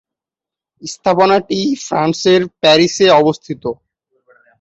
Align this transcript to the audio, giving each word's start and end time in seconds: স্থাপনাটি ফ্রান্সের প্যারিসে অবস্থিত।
স্থাপনাটি 0.81 1.59
ফ্রান্সের 1.85 2.41
প্যারিসে 2.61 3.07
অবস্থিত। 3.21 3.63